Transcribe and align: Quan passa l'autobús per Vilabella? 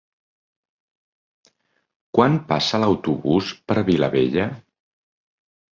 Quan 2.19 2.39
passa 2.53 2.81
l'autobús 2.85 3.55
per 3.69 3.81
Vilabella? 3.93 4.53